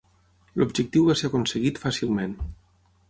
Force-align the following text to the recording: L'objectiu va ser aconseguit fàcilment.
L'objectiu 0.61 1.05
va 1.09 1.17
ser 1.21 1.29
aconseguit 1.31 1.79
fàcilment. 1.85 2.35